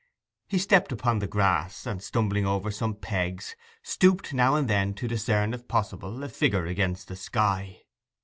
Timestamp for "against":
6.65-7.07